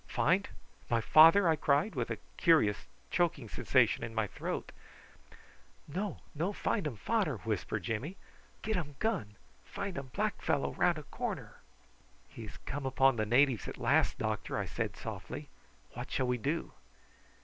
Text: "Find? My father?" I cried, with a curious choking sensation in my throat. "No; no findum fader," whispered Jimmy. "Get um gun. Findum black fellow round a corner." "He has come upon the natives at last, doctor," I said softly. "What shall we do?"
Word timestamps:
"Find? 0.07 0.49
My 0.89 0.99
father?" 0.99 1.47
I 1.47 1.55
cried, 1.55 1.93
with 1.93 2.09
a 2.09 2.17
curious 2.35 2.87
choking 3.11 3.47
sensation 3.47 4.03
in 4.03 4.15
my 4.15 4.25
throat. 4.25 4.71
"No; 5.87 6.21
no 6.33 6.53
findum 6.53 6.97
fader," 6.97 7.37
whispered 7.37 7.83
Jimmy. 7.83 8.17
"Get 8.63 8.75
um 8.77 8.95
gun. 8.97 9.35
Findum 9.63 10.11
black 10.11 10.41
fellow 10.41 10.73
round 10.73 10.97
a 10.97 11.03
corner." 11.03 11.57
"He 12.27 12.41
has 12.47 12.57
come 12.65 12.87
upon 12.87 13.15
the 13.17 13.27
natives 13.27 13.67
at 13.67 13.77
last, 13.77 14.17
doctor," 14.17 14.57
I 14.57 14.65
said 14.65 14.95
softly. 14.97 15.49
"What 15.93 16.09
shall 16.09 16.25
we 16.25 16.39
do?" 16.39 16.73